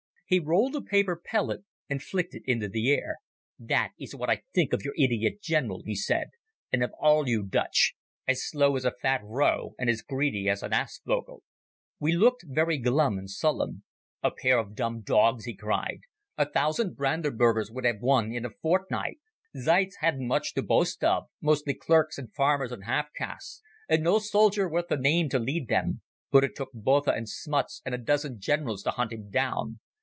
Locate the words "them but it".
25.67-26.55